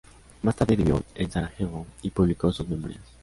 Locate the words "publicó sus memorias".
2.09-3.03